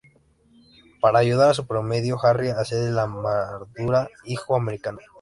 [0.99, 4.97] Para ayudar a su prometido, Harry accede la armadura Hijo Americano.